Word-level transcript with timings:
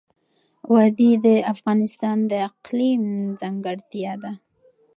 وادي 0.73 1.11
د 1.25 1.27
افغانستان 1.53 2.17
د 2.31 2.33
اقلیم 2.49 3.03
ځانګړتیا 3.41 4.13
ده. 4.23 4.31